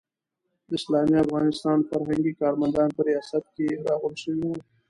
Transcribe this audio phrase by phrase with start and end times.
[0.67, 4.57] د اسلامي افغانستان فرهنګي کارمندان په ریاست کې راغونډ شوي وو.